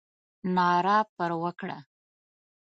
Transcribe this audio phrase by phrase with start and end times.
[0.55, 1.77] ناره پر وکړه.